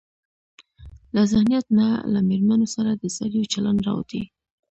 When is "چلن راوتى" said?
3.53-4.21